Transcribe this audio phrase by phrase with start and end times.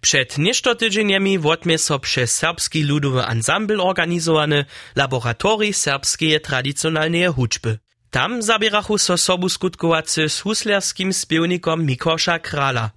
[0.00, 4.64] Przed nieszto tydzieniami wotmie so przez serbski ludowy ansambl organizowany
[4.96, 7.78] laboratorii serbskie tradycjonalnej hudźby.
[8.10, 12.90] Tam zabierachu so sobu skutkowacy z huslerskim spiewnikom Mikosza Krala.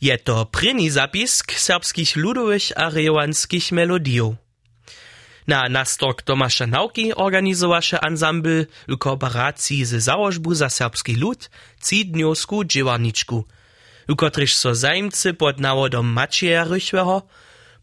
[0.00, 4.34] Je to pryni zapisk serbskich ludowych a rejowanskich melodijów.
[5.46, 11.50] Na nastok Tomasza Nauki organizowaše ansambl w kooperacji z Założbu za serbski lud
[11.80, 13.44] Cidniowsku dziewarniczku,
[14.08, 17.22] w kotryż so zajmcy pod nawodom Macieja Rychweho,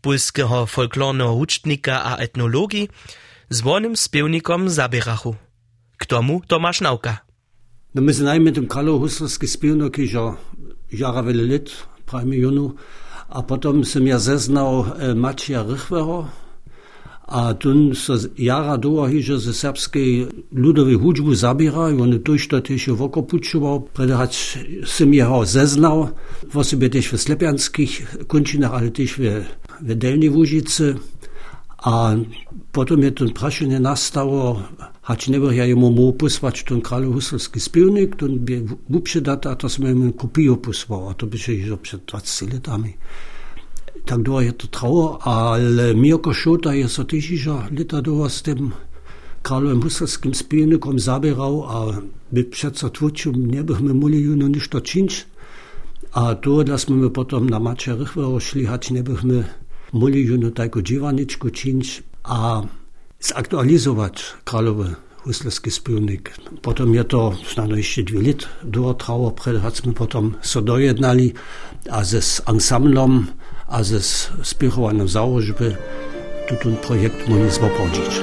[0.02, 2.90] polskiego folklornego ucztnika a etnologii,
[3.50, 5.36] zwonym spiewnikom zabierachu.
[5.98, 7.18] K tomu Tomasz Nauka.
[7.96, 10.14] No my znajmy ten Karlo Huslerski spiewnik już
[10.92, 11.70] jara wiele lat,
[12.06, 12.76] prawie milionu,
[13.30, 16.28] a potem sam ja zeznał e, Macieja Rychweho,
[17.30, 22.98] a tun so jara doa hiže ze serbskej ľudovej hudžbu zabíra, on to to tiež
[22.98, 24.34] vokopučoval, predhať
[24.82, 26.18] som jeho zeznal,
[26.50, 29.46] vo sebe tiež v slepianských končinách, ale tiež v,
[29.78, 30.34] v Delnej.
[31.80, 32.18] A
[32.74, 34.66] potom je to prašenie nastalo,
[35.06, 39.56] hač nebo ja jemu mu posvať ten kráľov huslovský spivnik, to by vúpše data, a
[39.56, 42.98] to sme mu kopiju posval, a to by še před 20 letami
[44.10, 48.72] tak długo je to trwało, ale Mirko Szota jest so tysiąca lata długo z tym
[49.44, 52.02] Karlem Husserskim spielnikom zabierał, a
[52.32, 55.28] my przecież twórczym nie byśmy mogli no niż to czynić.
[56.12, 59.44] A to, dass my potem na Macie Rychwero szli, hać nie byśmy
[59.94, 62.62] mogli no taką dziewaniczku czynić, a
[63.20, 66.34] zaktualizować Karlowy huslerski spiewnik.
[66.62, 69.58] Potem je to znano jeszcze dwie lat długo trwało, przed
[69.96, 71.34] potem so dojednali,
[71.92, 73.28] a ze z ansamblem
[73.70, 74.02] a ze
[74.44, 75.78] spiechovaním záložby
[76.50, 78.22] tutun projekt mohli zvopodzić.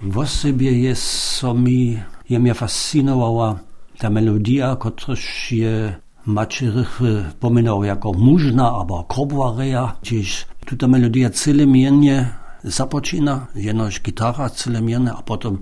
[0.00, 3.58] W sobie jest, co mi, je mnie fascynowała
[3.98, 5.94] ta melodia, kotraż je
[6.26, 7.00] Mačerich
[7.40, 10.46] pominał jako mužna albo krobwareja, gdzieś
[10.78, 12.28] ta melodia cyle miennie
[12.64, 15.58] zapoczyna, jenoż gitara cyle miennie, a potem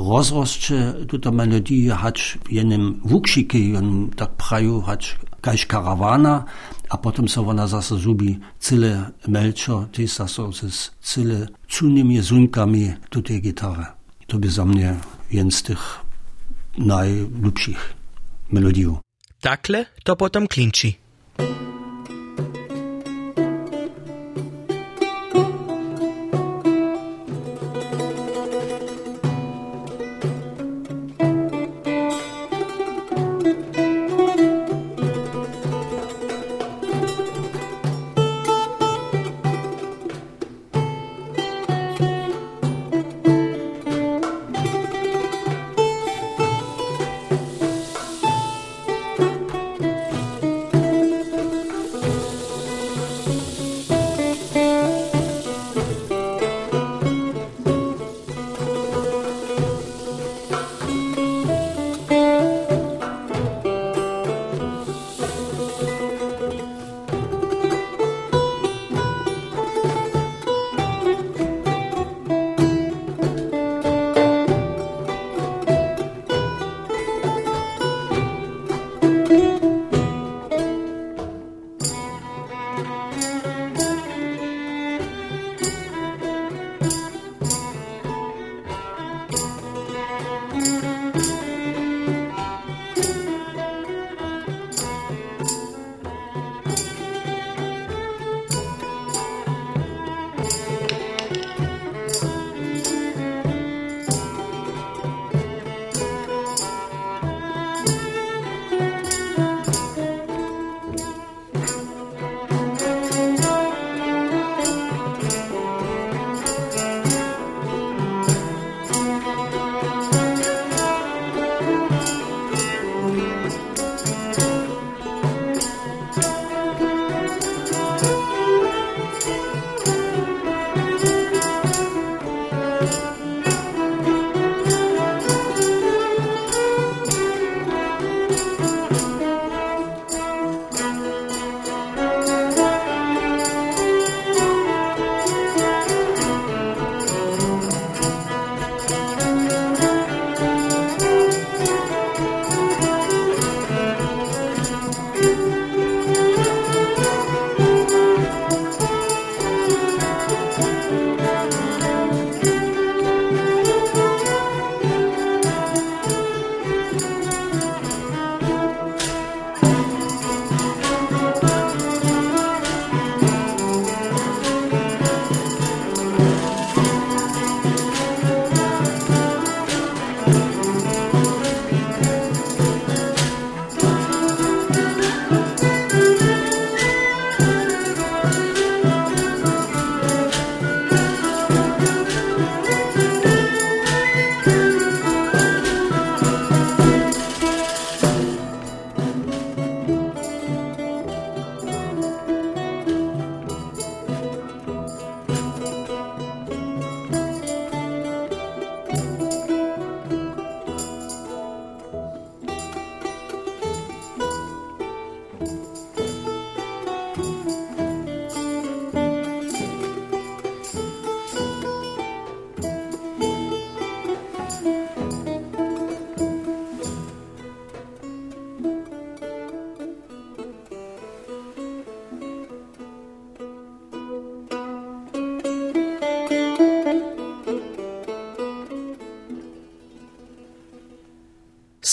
[0.00, 6.44] rozroszcze ta melodia hać jenym wuksiki, on tak praju hać kaś karawana,
[6.90, 13.40] a potem so ona zase zubi cyle melczo, ty zase z cyle cunnymi zunkami tutaj
[13.40, 13.86] gitary.
[14.26, 14.94] To by za mnie
[15.30, 16.05] jeden z tych
[16.76, 17.94] najljubših
[18.50, 19.00] melodij.
[19.40, 20.96] Takle to potem klinči.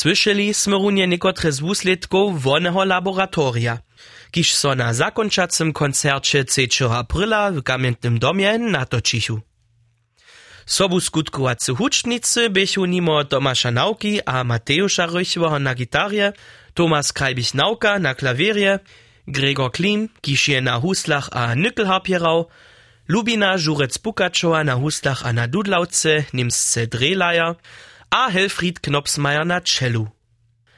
[0.03, 3.79] Słyšeli sme runie niekotre z wusledków wolnego laboratoria.
[4.35, 6.91] Kiž so na zakončacym koncercie 3.
[6.91, 9.39] aprila w Kamiennym Domie natočichu.
[10.65, 16.33] Sobu skutkowacy hucznicy bychu nimo Tomasza Nauki a Mateusza Rychwoho na gitarze,
[16.73, 18.79] Tomas Krajbich-Nauka na klavierie,
[19.27, 22.51] Gregor Klim, kiż je na huslach a nykelharp hierau,
[23.07, 27.56] Lubina Żurec-Pukaczowa na huslach a na dudlauce, nimsce Drehleier,
[28.15, 30.07] a Helfried Knopsmeier na cellu.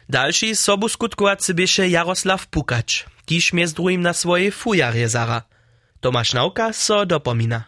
[0.09, 5.41] Dalszy sobu skutkowacy bieše Jaroslav Pukacz, kiż mie z drugim na swojej fujarje zara.
[5.99, 7.63] Tomasz Nauka so dopomina.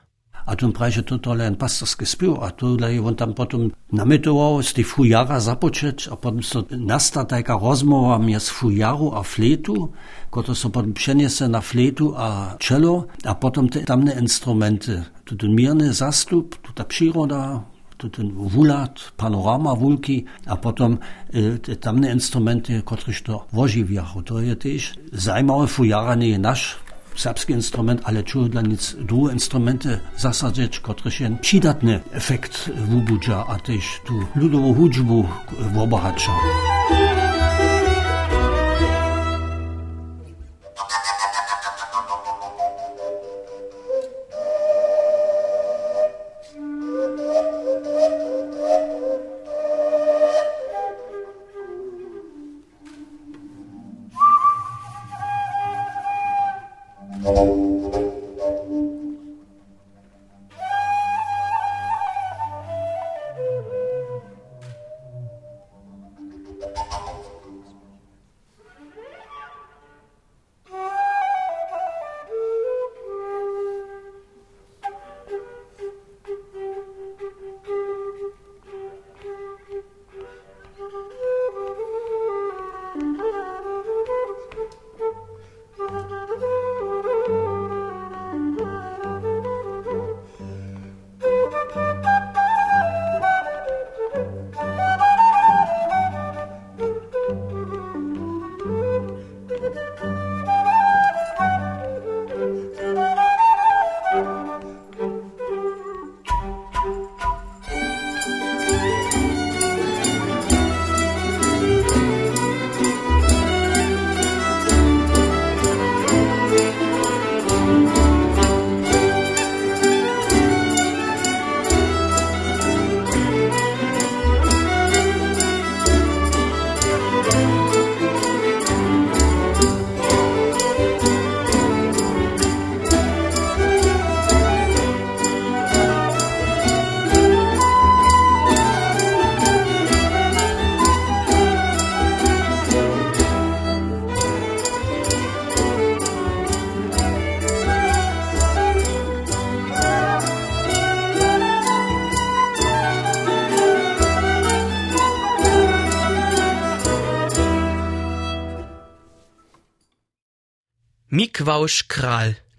[0.46, 4.64] A tu prawie to to len pastorski spił, a tu je on tam potom namytował
[4.64, 9.92] z tej fujara zapoczeć, a potem so nasta taka rozmowa między fujaru a fletu,
[10.32, 15.04] która so potem przeniese na fletu a cello, a potem te tamne instrumenty.
[15.26, 17.64] Tu ten mierny zastup, tu ta przyroda,
[17.98, 20.98] ten wulat, panorama wulki, a potom
[21.34, 24.22] e, te tamne instrumenty, któreś to wožiwiachu.
[24.24, 26.76] To je też zajmowe fujara nasz
[27.16, 33.60] serbski instrument, ale czuł dla nic drugie instrumenty zasadzić, które się przydatny efekt wubudza, a
[33.60, 35.26] też tu ludową hudżbu
[35.78, 36.32] obohacza.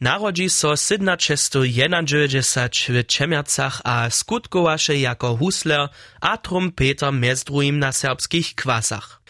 [0.00, 2.43] Narodzi so 1791
[2.88, 5.88] w Čemiercach a skutkowaše jako husler
[6.21, 9.21] a trumpeter mez drugim na serbskich kwasach.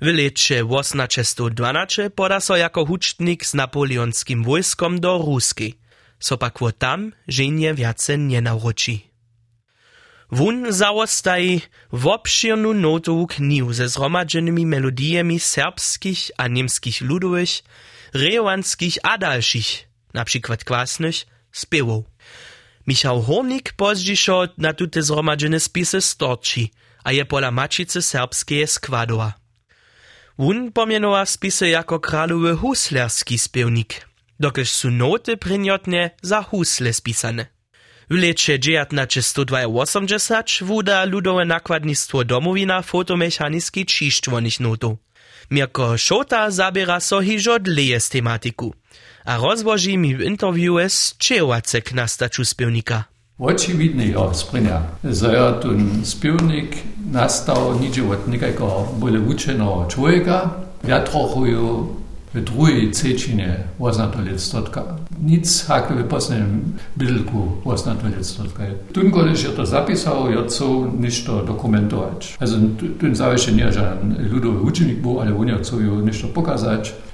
[0.00, 5.74] W lecie 1812 poda so jako hucznik z napoleonskim wojskom do Ruski.
[6.18, 7.12] So pak wo tam
[8.18, 8.98] nie nauczy.
[10.32, 11.60] Wun zawostaji
[11.92, 17.62] wobširnu notu knihu ze zromadźenymi melodijami serbskich a niemskich ludowych,
[18.14, 19.18] rejowanskich a
[20.14, 22.04] na przykład kwasnych, spiewow.
[22.86, 26.70] Michał Hornik pozdźiszo na tute zromadzene spisy storči,
[27.04, 29.32] a je pola mačice serbskie składowa.
[30.38, 34.06] Wun pomienowa spisy jako kralowy huslerski spiewnik,
[34.40, 37.46] dokelž su noty prinjotne za husle spisane.
[38.10, 44.98] W lecie 1982 wuda ludowe nakładnictwo domowina fotomechaniski čišćvonih notów.
[45.50, 48.74] Mirko Šota zabiera so hižo dleje z tematiku.
[49.28, 53.04] A rozłoży mi w interview z Čejowacek na staczu spiewnika.
[53.38, 54.82] Očividne jo sprinja.
[55.04, 56.76] Zajo ten spiewnik
[57.12, 60.50] nastał nidzie od nekajko bole učeného człowieka.
[60.88, 61.86] Ja trochu jo
[62.34, 64.84] w drugiej trzecinie oznatolectwotka.
[65.22, 68.62] Nic hake w poslednym bydlku oznatolectwotka.
[68.92, 69.66] Tun koleś ja to
[70.46, 72.36] co niż to dokumentować.
[72.40, 72.56] Also
[73.00, 73.96] tun zawieszenie nie, że
[74.30, 76.92] ludowy uczynnik był, ale on niż to pokazać.
[76.92, 77.07] Dokiż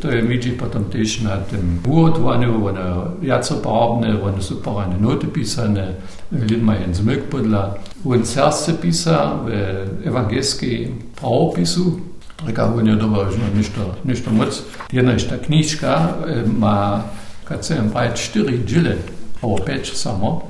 [0.00, 2.80] to je widzi potem też na tym uotwaniu, one
[3.22, 5.94] jaco barwne, one są parane noty pisane,
[6.32, 7.74] lid ma jen zmyk podla.
[8.04, 12.00] On serce pisa w ewangelskim prawopisu,
[12.46, 14.62] Reka on dobar už ništo, ništo moc.
[14.92, 16.14] Jedna ta knižka
[16.58, 17.02] ma,
[17.44, 18.96] kad sem pravi, štiri džile,
[19.42, 20.42] ovo peč samo.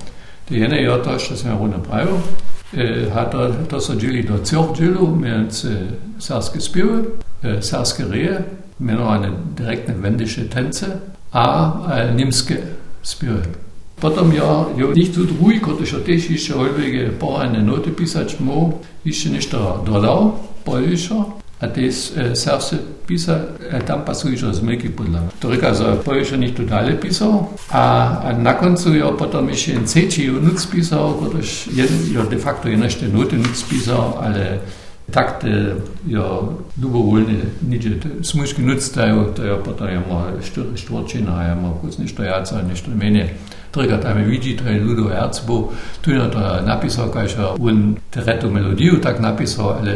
[0.48, 2.16] Det ene je to, što sem jo napravil.
[3.14, 5.52] Har to, to so džili do cel džilu med
[6.18, 7.02] srpske spive,
[7.60, 8.44] srpske reje,
[8.80, 10.86] imenovane direktne vendiše tence,
[11.32, 11.72] a
[12.16, 12.56] nemske
[13.02, 13.42] spive.
[14.00, 18.70] Potom ja, jo nicht tu drugi, kot je też jeszcze olvege porane noty pisać mo,
[19.04, 20.32] jeszcze nešto dodał,
[20.64, 21.24] polišo,
[21.60, 21.92] a te
[22.34, 22.76] serce
[23.06, 23.40] pisa,
[23.86, 25.20] tam pasuješ zmyki podla.
[25.40, 29.86] To reka, że polišo nicht totale pisał, a, a na końcu ja potom jeszcze en
[29.86, 31.68] ceci nuc pisał, kotoż
[32.12, 34.58] ja de facto jeszcze noty nuc pisał, ale
[35.10, 35.74] takte
[36.06, 37.86] jo dobrovoljne nič.
[38.22, 40.26] Smuški nuc daju, to je potom imamo
[40.76, 43.34] štvorčina, ja, imamo kusni štojaca, nešto menje.
[43.70, 47.96] Trga tam je vidi, to je Ludo Ercbo, tu je to napisal, kaj še on
[48.10, 49.94] tereto melodijo tak napisal, ali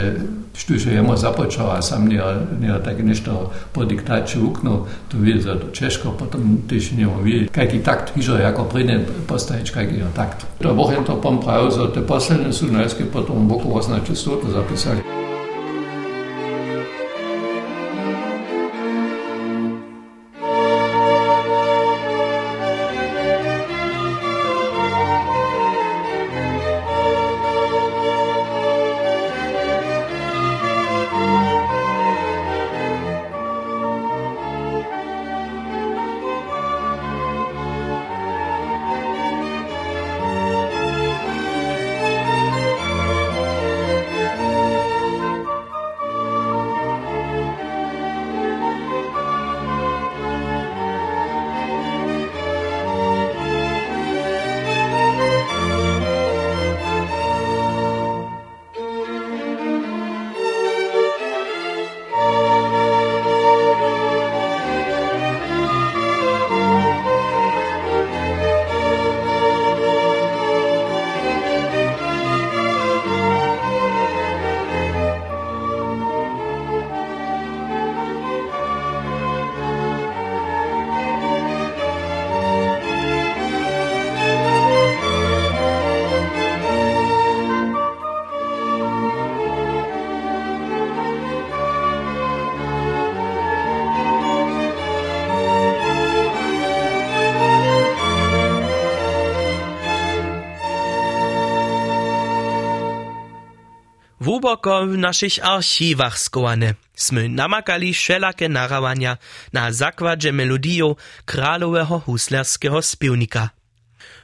[0.59, 2.23] Študijujemo započela, sam nije,
[2.61, 7.79] nije tako nešto po diktači uknu, tu vidi za Češko, potom tiš njemu vidi, kaki
[7.79, 10.47] takt hižo, jako prine postavić, kaki je no, takt.
[10.63, 14.51] To bohem to pom pravil, za te posledne su najske, potom boku označi su to
[14.51, 15.28] zapisali.
[104.39, 109.17] Głęboko w naszych archiwach skowane smy namakali wszelakie narawania
[109.53, 113.51] na zakładzie melodiju kralowego huslerskiego spiewnika.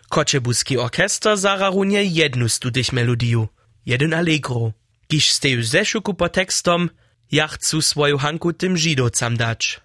[0.09, 3.49] Koczebuski orkester zararunie jednu z tych melodiju,
[3.87, 4.73] jeden allegro,
[5.09, 6.91] kiż steju zeszuku po tekstom,
[7.33, 9.81] ja chcę swoją hanku tym żydowcam dać.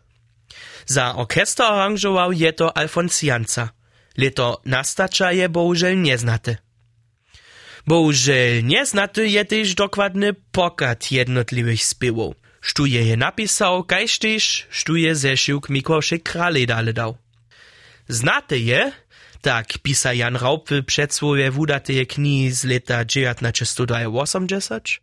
[0.85, 3.69] Za orkester aranżował je to Alfonsjanca.
[4.17, 6.68] Leto nastacza je bohužel nieznate.
[7.87, 12.35] Bohužel neznaty je też dokładny pokad jednotliwych spiewow.
[12.61, 17.17] Sztuje je napisał, kajż też sztuje zeszyłk Mikoszek Krale dale dał.
[18.09, 18.91] Znate je,
[19.41, 24.99] tak pisa Jan Raup w przedsłowie wudateje knihi z leta 1980,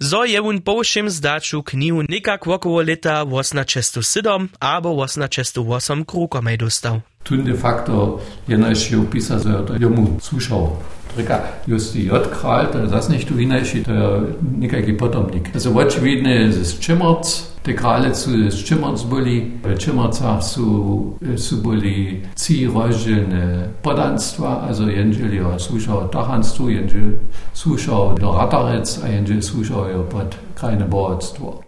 [0.00, 7.00] zo je un powszym zdaczu knihu nikak wokoło leta 1807 albo 1808 krukomaj dostał.
[7.24, 10.76] Tun de facto je opisa, że to jemu słuchał.
[11.16, 14.20] Reka Justi odkralt, zasništovina šita
[14.58, 15.50] nekakaj potomnik.
[15.54, 22.66] Za očvidne z Čemorc, ist kraljice z Čemorc boli, v Čemorcah so, so boli ci
[22.66, 27.16] rožene podanstva, also jenžel je slušal tahanstvo, jenžel
[27.54, 31.63] slušal do ratarec, a jenžel slušal je pod krajne borodstvo.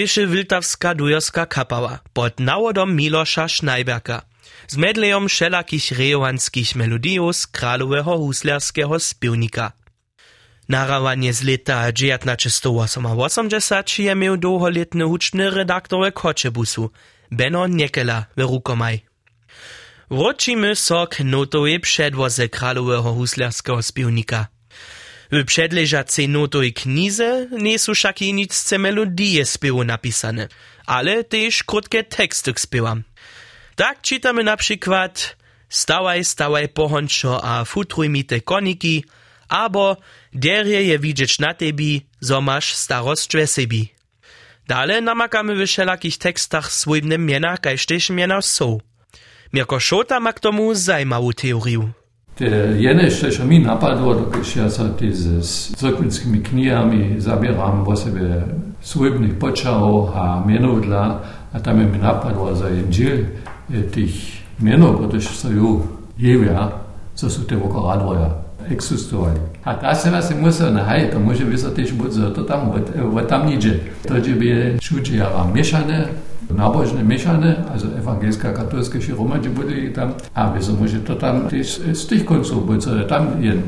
[0.00, 4.22] Bieše Wiltawska dujerska kapała pod nawodom Milosza Schneiberka
[4.68, 9.72] z medlejom wszelakich rejowanskich melodijów z kralowego huslerskiego spiewnika.
[10.68, 16.90] Narawanie z leta 1980 je miał długoletny huczny redaktor Koczebusu,
[17.30, 19.00] Beno Niekela w Rukomaj.
[20.10, 24.46] Wrócimy so k notowej przedwoze kralowego huslerskiego spiewnika.
[25.32, 30.48] W przedleżacej notowej knize nie są wszak nic melodije spiewu napisane,
[30.86, 33.02] ale też krótkie teksty k spiewam.
[33.76, 35.40] Tak czytamy na przykład
[35.70, 39.04] Stawaj, stawaj pohončo a futruj mi te koniki,
[39.48, 39.96] abo
[40.32, 43.94] derje je widzieć na tebi, zo masz starost sebi.
[44.66, 48.80] Dale namakamy w wszelakich tekstach swojbne miena, kaž tež miena są.
[49.52, 50.72] Mirko Szota ma k tomu
[51.34, 51.99] teorię.
[52.40, 52.46] te
[52.78, 55.02] jedne što je mi napadlo, dok ja sad
[55.42, 58.42] s crkvinskimi knjigami zabiram vo sebe
[58.82, 61.20] svojbnih počao, a mjenovdla,
[61.52, 63.18] a tam je mi napadlo za enđil
[63.94, 65.80] tih mjenov, što se ju
[66.18, 66.70] jevja,
[67.14, 68.42] co su te vokoradvoja.
[68.70, 69.40] Existovali.
[69.64, 73.46] A ta se vas musel nahajati, to može biti tež biti zato tam, v tam
[73.46, 73.80] niče.
[74.08, 76.06] To je bi šučijava mešane,
[76.50, 81.48] nabožne mešane, also evangelska katolska široma, če bili tam, a bi se može to tam
[81.50, 83.62] tež z tih koncov biti, tam je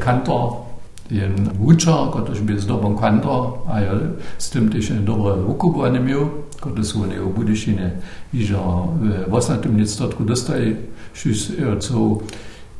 [0.00, 0.68] kantor,
[1.10, 3.92] jen učer, ktoś by zdobą kantor, a ja
[4.38, 6.28] z tym też dobre ukubłanie miał,
[6.60, 7.90] który są nie w Budyšinie,
[8.34, 8.58] i że
[9.28, 10.76] w ostatnim niestotku dostali,
[11.80, 12.18] co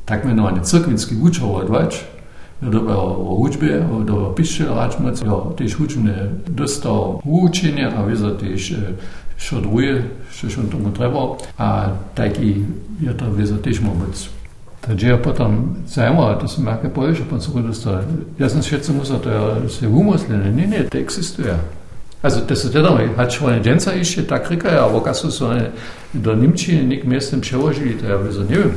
[0.09, 1.95] tak imenovane crkvinskih učavovač,
[2.61, 6.91] dobro učbe, dobro piše, račmo, jo tež učne dosta
[7.25, 8.73] učenja, a veza tež
[9.39, 10.03] šodruje,
[10.35, 12.65] še še tomu treba, a taki
[13.01, 14.35] je to veza tež mogoče.
[14.81, 18.01] Takže potom zajímavé, to jsem nějaké poješ, pan se dostal.
[18.39, 20.53] Já jsem šetřil musel, to je vymyslené.
[20.53, 21.61] Ne, ne, to existuje.
[22.23, 25.03] Also das ist ja da, hat schon eine Dänzer ist, da kriegt er ja, aber
[25.03, 25.71] kannst du so eine,
[26.15, 28.75] do Nimčine nik mestem přeložili, to ja vůbec nevím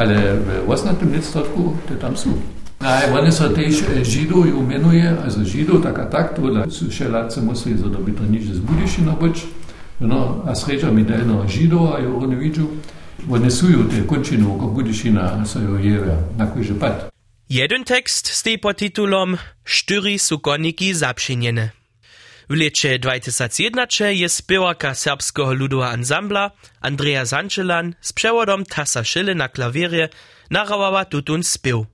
[0.00, 0.96] ale v 18.
[1.20, 2.32] stoletku to tam sú.
[2.80, 8.24] A oni so tiež Židov imenuje, also Židov tak a tak, teda šeláce museli zadobiti
[8.24, 9.44] nič z budišino, boč,
[10.00, 12.72] no, a sreča mi delno Židov, a jo oni vidžu,
[13.28, 17.12] odnesujú tie končinu, ko budišina sa jo jeve, na kojže pad.
[17.52, 21.79] Jeden tekst s pod titulom Štyri sú koniki zapšinjene.
[22.50, 29.48] W lecie 2001 je spiewarka serbskiego ludowego ansambla Andrea Sanchelan z przewodom Tasa Schille na
[29.48, 30.08] klawierie
[30.50, 31.86] narawała tutun spiew.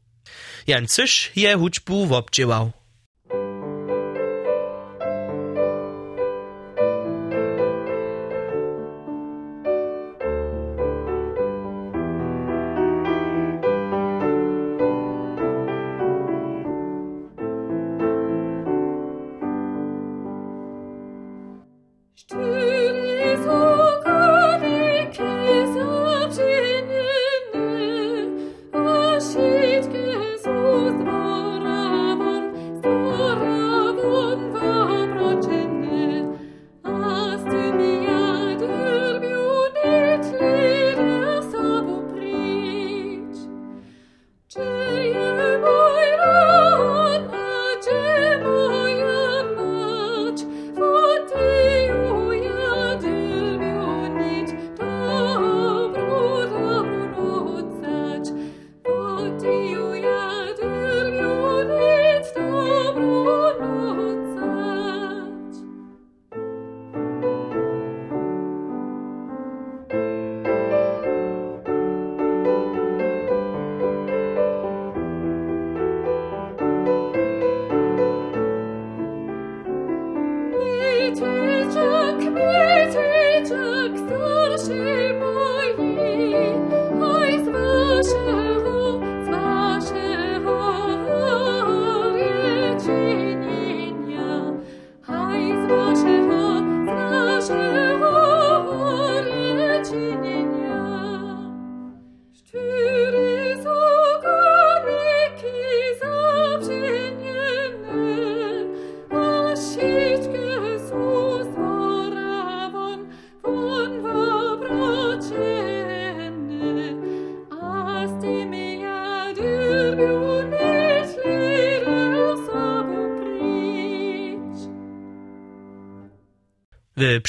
[0.66, 2.72] Jan Cysz je huczbu wobdziewał.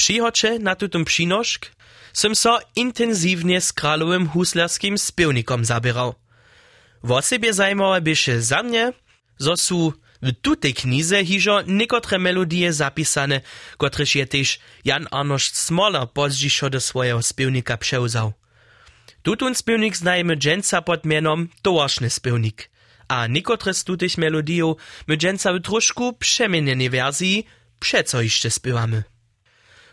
[0.07, 1.71] W przychodzie na tutym przynoszk
[2.13, 6.15] som so intensywnie z kralowym huslerskim spiewnikom zabierał.
[7.03, 8.93] W osobie zajmowe bieše za mnie,
[9.37, 13.41] zo su W tutej knize hižo niekotre melodie zapisane,
[13.77, 18.33] kotrež je tež Jan Arnošt Smoler pozdzišo do swojego spiewnika przełzał.
[19.23, 22.69] Tutun spiewnik znajemy dżęca pod mianom Towarszny spiewnik,
[23.07, 27.45] a niekotre z tutych melodijów my dżęca w troszku przemienionej wersji
[27.79, 29.16] przeco jeszcze spiewamy.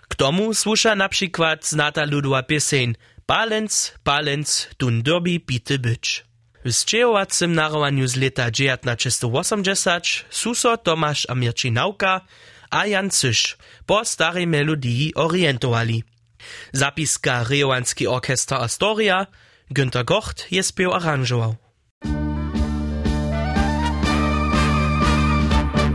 [0.08, 2.94] K tomu słusza na przykład znata ludowa pieseń
[3.26, 6.24] Palenc, palenc, tun derby bity być.
[6.64, 12.20] W sčejowacym narowaniu z leta 1980 suso Tomasz Amirčinauka
[12.70, 16.04] a Jan Cyš po starej melodii orientowali.
[16.72, 19.26] Zapiska Rejowanski Orchester Astoria,
[19.70, 21.56] Günter Gocht je spiew aranżował.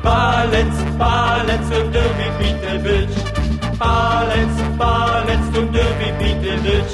[0.04, 3.38] Palenc, palenc, tun derby bity być.
[3.80, 6.89] Palenc, palenc, tun derby bity być.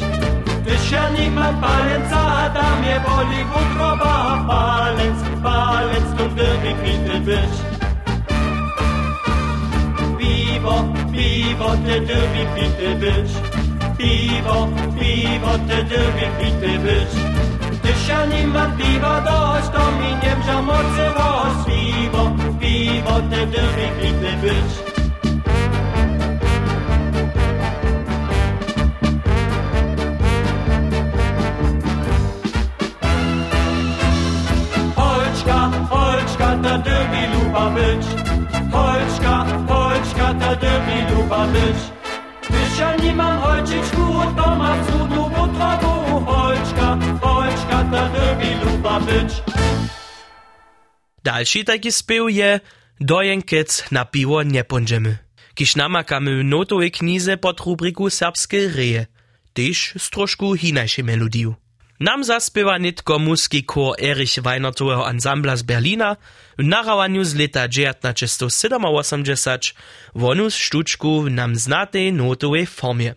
[0.67, 4.45] Dzisiaj nie ma palenca, da mnie boli wątroba.
[4.47, 7.53] Palec, palec, to gdyby pity być.
[10.19, 13.31] Piwo, piwo, te dyby pity być.
[13.97, 14.67] Piwo,
[14.99, 17.11] piwo, te dyby pity być.
[17.83, 21.65] Dzisiaj nie ma piwa dość, to mi nie wziął mocy roz.
[21.65, 24.94] Piwo, piwo, te dyby pity być.
[36.77, 38.05] Ta luba być.
[41.47, 41.79] Być.
[42.47, 43.43] Tysia nie mam
[47.91, 49.33] ta dymi luba być.
[51.23, 52.59] Dalszy taki spiew je
[53.91, 55.17] na piwo nie pądziemy.
[55.55, 59.05] Kiż namakamy notowej knize pod rubryku Serbskie reje.
[59.53, 61.05] Tyż z troszku hinajszej.
[61.99, 66.15] Nam zaspiewa nitko muski kor Erich Weinertowego ansambla z Berlina
[66.57, 68.81] w narawaniu z leta 1987
[70.15, 73.13] wonu sztuczku w nam znatej notowej formie.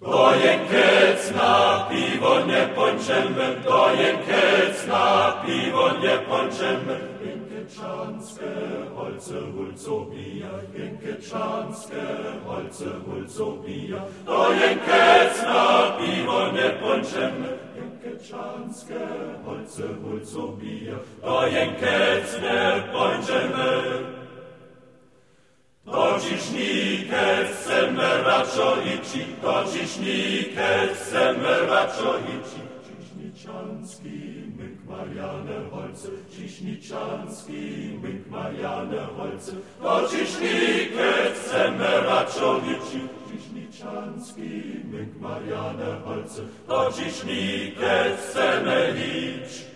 [0.00, 7.00] Dojenkec na piwo nie pończemy, dojenkec na piwo nie pończemy.
[7.24, 8.52] Jenkeczanskie
[8.96, 12.04] holce hulco bija, jenkeczanskie
[12.46, 14.02] holce hulco bija.
[14.26, 17.61] Dojenkec na piwo nie pończemy,
[18.04, 19.08] Jękeczanskie
[19.44, 23.82] holce hulco bija, do Jękec nie pójdziemy.
[25.84, 32.62] Do ciśnikę chcemy raczo ići, do ciśnikę chcemy raczo ići.
[32.88, 43.21] Ciśniczanski myk Mariane Holce, ciśniczanski myk Mariane Holce, do ciśnikę chcemy raczo ići.
[44.22, 49.66] Янський, мик Мар'яне Гальце, очіч ніке Семеліч.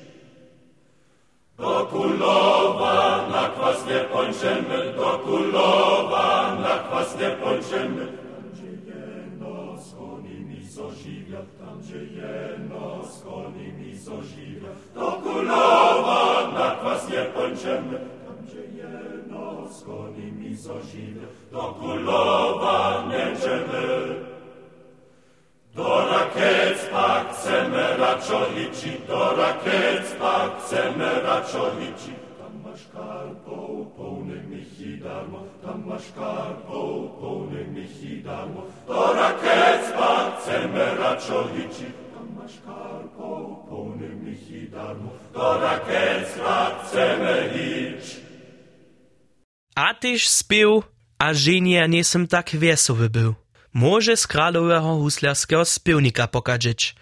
[1.58, 8.06] Do Kulowa na kwas nie pończemy, do Kulowa na kwas nie pończemy.
[8.06, 16.70] Tam, gdzie jeno z konimi zożywia, tam, gdzie jeno z konimi zożywia, do Kulowa na
[16.70, 17.98] kwas nie pończemy.
[18.24, 24.35] Tam, gdzie jeno z konimi zożywia, do Kulowa nie czemy.
[25.76, 32.12] Do rakiet pak chcemy raczo liczy, do rakiet pak chcemy raczo liczy.
[32.38, 38.62] Tam masz karpą pełny michi darmo, tam masz karpą pełny michi darmo.
[38.86, 45.10] Do rakiet pak chcemy raczo liczy, tam masz karpą pełny michi darmo.
[45.34, 48.20] Do rakiet pak chcemy liczy.
[49.74, 50.82] A tyś spił,
[51.18, 53.45] a żenie nie som tak wesoły był.
[53.76, 56.94] Może z kralowego huslarskiego spiewnika pokazać,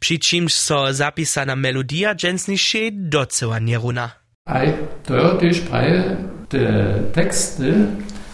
[0.00, 4.10] przy czymś so zapisana melodia dżęsniejsze doceła nie runa.
[4.44, 4.74] Aj,
[5.06, 6.16] to ja też prawie
[6.48, 7.74] te teksty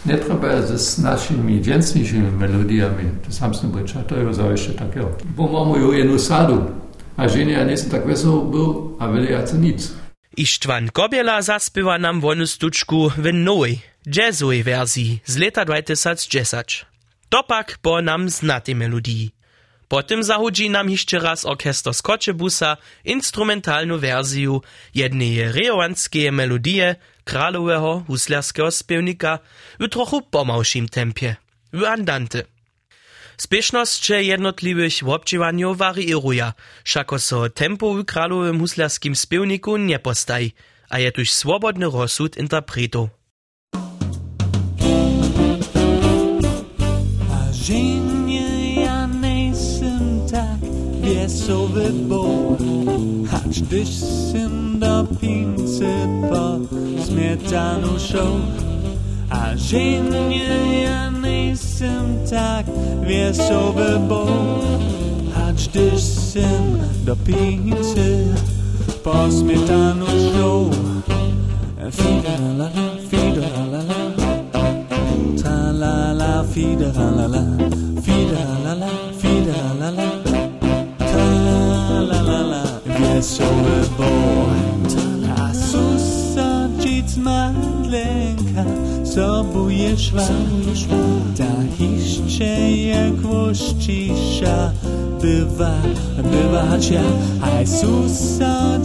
[0.07, 5.17] nie trzeba z naszymi dżęsniejszymi melodiami, to sam sam bycza, to ja zawsze takiego.
[5.25, 6.65] Bo mamy ju jedną sadu,
[7.17, 9.95] a żenie ja nie tak wesoły był, a wiele ja nic.
[10.37, 16.87] Ištvan Kobiela zaspiewa nam wonu stuczku w nowej, jazzowej wersji z leta 2010.
[17.29, 19.31] Topak po nam znatej melodii.
[19.89, 24.61] Potem zahudzi nam jeszcze raz orkester Skoczebusa instrumentalną wersję
[24.95, 29.39] jednej rejowanskie melodie kralowego huslarskiego spiewnika
[29.81, 31.37] w trochu pomałszym tempie,
[31.73, 32.43] w andante.
[33.37, 36.53] Spieszność jednotliwych obdziewaniów wariiruje,
[36.85, 40.53] szako so tempo w kralowym huslarskim spiewniku nie postaj,
[40.89, 43.18] a je tuż swobodny rozsud interpretów.
[47.69, 50.61] Żenie ja nejsem tak
[51.03, 52.25] wiesowy bo,
[53.31, 55.89] hacz dyś syn do pincy
[56.31, 56.59] po
[57.05, 58.41] smietanu show.
[59.31, 62.67] A ziemnie ja nie jestem tak
[63.07, 64.27] wiesowy bo,
[65.35, 68.27] hacz dyś syn do pincy
[69.05, 70.58] po smietanu show.
[91.39, 94.73] Ta jeszcze jak łoszcisza,
[95.23, 95.75] bywa,
[96.17, 97.03] bywa cia.
[97.41, 98.79] A susa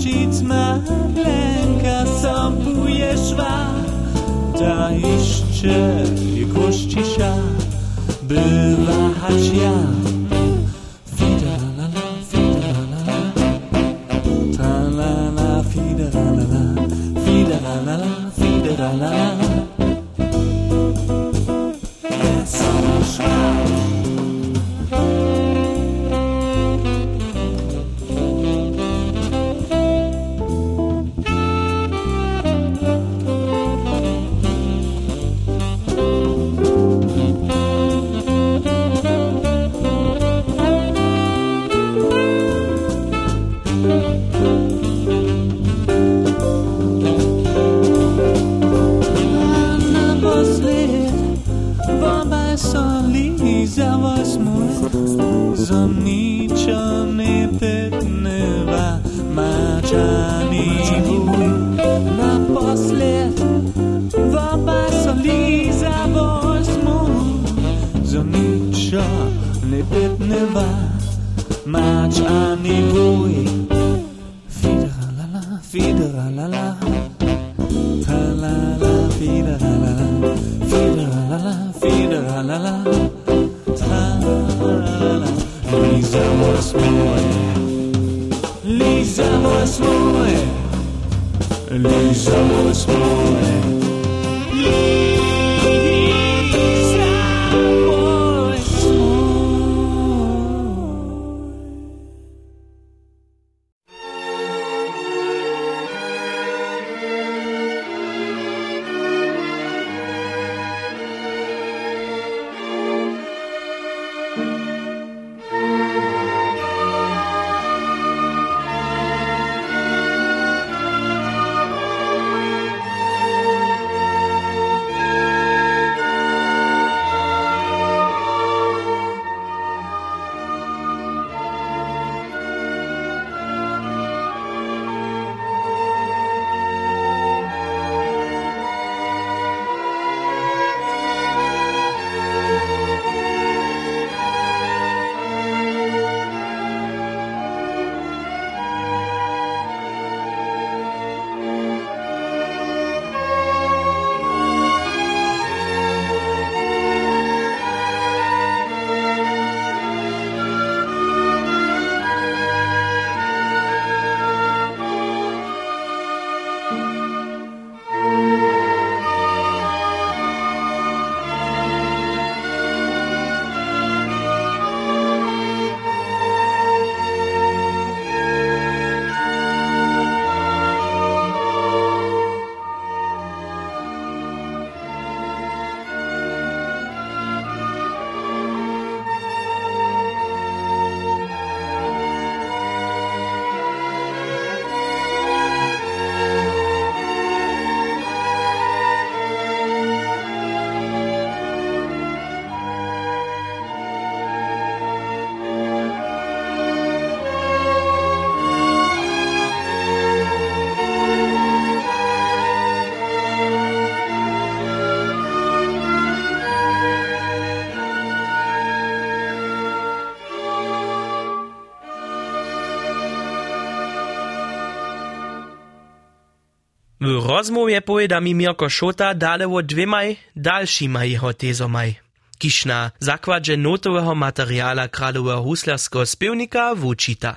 [227.38, 231.94] Rozmowje pojeda mi Mirko Šota dalevo dvemaj daljšima jeho tezomaj,
[232.38, 237.36] kiš na zakladže notového materiala kradového huslarského spevnika vučita.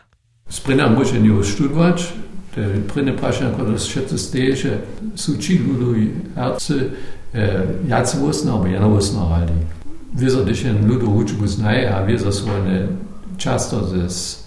[0.48, 2.02] Sprena močenju študovač,
[2.54, 4.74] to je prene vprašanje, kot se še to steže,
[5.16, 6.74] so či ludovi herce,
[7.88, 9.56] jaci vosna, ali jena vosna ali.
[10.12, 12.84] Vizor, da še en ludo učbo znaje, a vizor so one
[13.38, 14.44] často z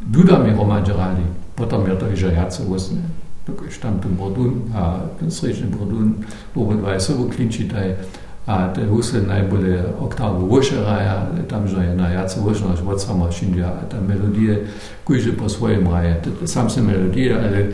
[0.00, 1.24] dudami romanžirali,
[1.56, 3.21] potem je to že jaci vosne.
[3.46, 6.14] Ten brodun a ten srečný brodun
[6.54, 7.94] obodvaj sobu klinčitaj
[8.46, 13.30] a te husle najbolje oktavu vošeraja, tam že je na jace vošno, až od sama
[13.30, 14.66] šindja, a ta melodije,
[15.04, 16.22] kujže po svojem raje.
[16.44, 17.66] Sam se melodije, ale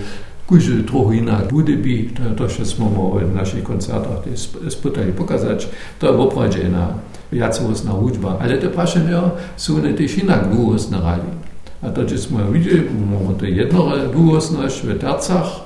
[0.47, 4.25] kujže trochu inak bude bi, to to, što smo v našich koncertach
[4.69, 5.67] sputali pokazać,
[5.99, 6.89] to je oprađena
[7.33, 9.23] jacovostna hudžba, ale te prašenja
[9.57, 11.48] su one tež inak dvuvostne radi.
[11.83, 15.61] A to, če smo jo videli, imamo to jedno dvuvostnost v tercach,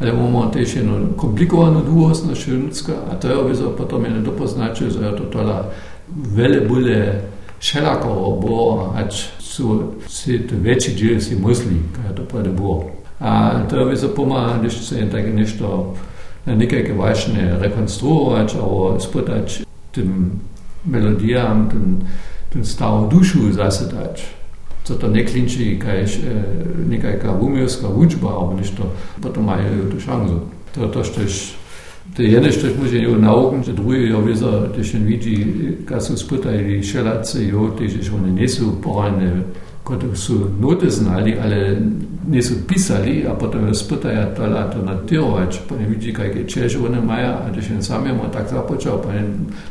[0.00, 5.04] ale imamo tež jedno komplikovano dvuvostnost šunska, a to je ovizo potom je nedopoznačil, že
[5.04, 5.68] je to tola
[6.08, 7.20] vele bule
[7.60, 12.90] šelako bo, ač su si to veći džil si musli, kaj to pojede bo.
[13.20, 15.94] A to je ovizo pomaga, když se jen tak nešto
[16.46, 19.60] na nekajke važne rekonstruovač, ovo sputač
[19.92, 20.40] tym
[20.84, 22.08] melodijam, ten,
[22.52, 24.41] ten stavu dušu zasedać.
[24.82, 26.42] Co to ne klinči kajš, e,
[26.88, 28.82] nekajka umilska učba, ali nešto,
[29.22, 30.36] potom majú tú šancu.
[30.74, 31.54] To, to štež,
[32.16, 35.36] to je nešto, čo môže ju nauken, že druhý jo vizo, když jen vidí,
[35.86, 38.82] kad sú spýtajili šeláci, jo, tež, že oni nie sú
[39.84, 41.76] kot su note znali ali
[42.28, 47.00] nisu pisali, a potem razpitajo alternativo, več pa ne vidi, kaj je, če že one
[47.00, 49.24] maja, ali še en sam je tako započel, pa ne,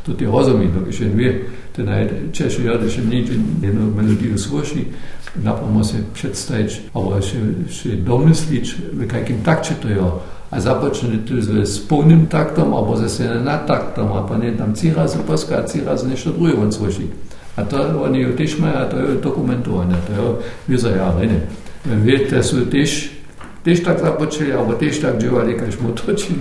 [0.04, 1.32] tudi ozami, da še ne ve,
[1.72, 3.32] te naj, če še ja, da še nič,
[3.64, 4.84] eno melodijo sluši,
[5.44, 7.40] napamo se predstavič, ali še,
[7.72, 10.12] še domislič, v kakim takče to je,
[10.52, 14.36] a započne tu z, s polnim taktom, ali pa zase ne na taktom, ali pa
[14.36, 17.08] ne tam cira se poska, cira se nešto drugo on sluši.
[17.56, 20.24] A to oni ju tiež majú, a to je dokumentované, to je
[20.72, 21.44] vyzajárenie.
[21.84, 23.12] Viete, sú tiež,
[23.60, 26.40] tiež tak započili, alebo tiež tak džívali, keď mu točili.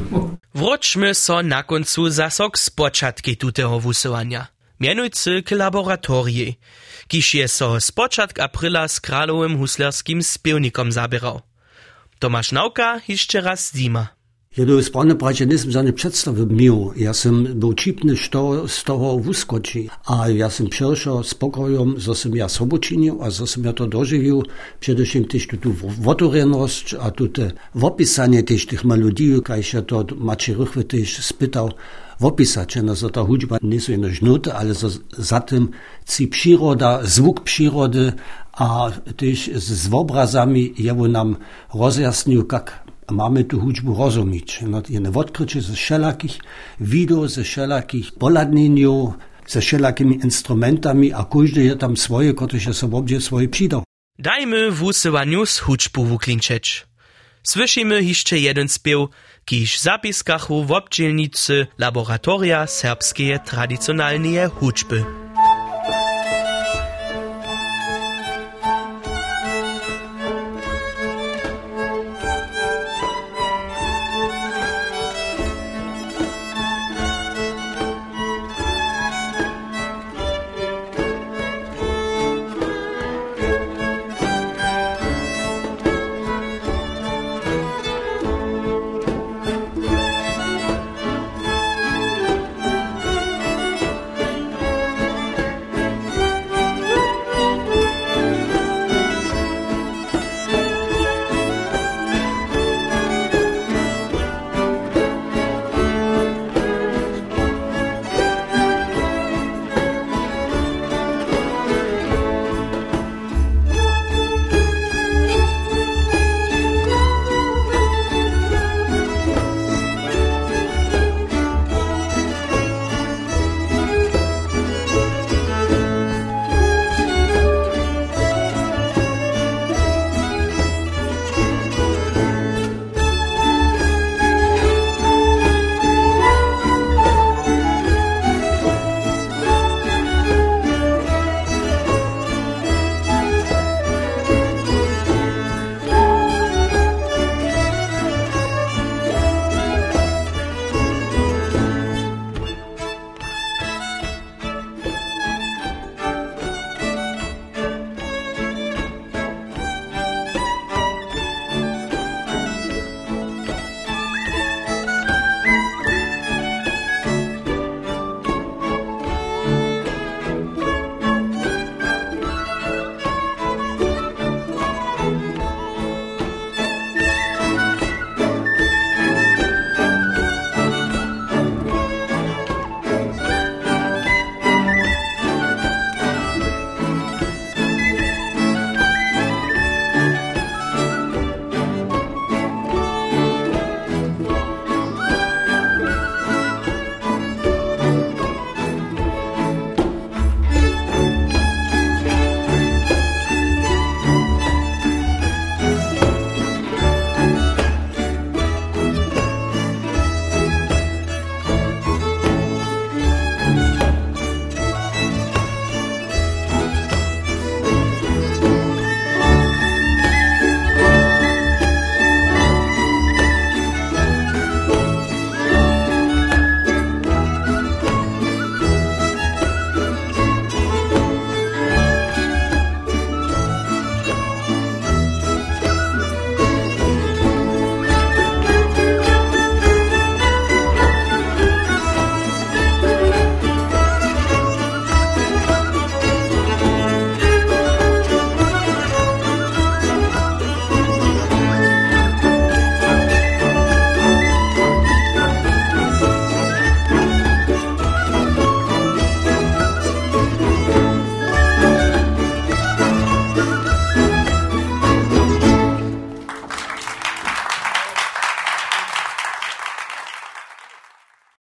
[0.54, 4.48] Wróćmy so na końcu zasok z początki tutego wusyłania.
[4.80, 6.60] Mianujcy k laboratorii,
[7.08, 11.42] kiż je so z początk aprila z kralowym huslerskim spiewnikom zabierał.
[12.20, 14.08] Tomasz Nauka jeszcze raz zima.
[14.52, 16.48] Jedu správne braće nisam za ne predstavil
[16.96, 19.88] Ja sam był čipny, što z toho vuskoči.
[20.06, 23.88] A ja sam přišel s pokojom, zo sam ja sobočinil a zo sam ja to
[23.88, 24.44] doživil.
[24.80, 25.72] Především tyž tu
[26.04, 27.32] votorenosť a tu
[27.80, 31.72] opisanie tyž tých melodí, kaj ja to Mači Rychve tyž spytal
[32.20, 35.72] opisać, no zo ta hudźba nie są jeno żnuty, ale zo za tym
[36.08, 38.14] ci przyroda, zwuk przyrody,
[38.52, 41.36] a tyż z, z obrazami jewo nam
[41.74, 44.60] rozjasnił, jak mamy tu hudźbu rozumieć.
[44.68, 46.40] No, jedne odkrycie ze wszelakich
[46.80, 49.14] wideo, ze wszelakich poladnieniów,
[49.48, 53.84] ze wszelakimi instrumentami, a każdy je tam swoje, które się sobie swoje przydał.
[54.20, 56.88] Dajmy w usuwaniu z hudźbu wuklinczeć.
[57.44, 59.10] Słyszymy jeszcze jeden spiew,
[59.46, 64.96] kiż zapiskachu w obdzielnicy laboratoria serbskie tradycjonalne hudźby.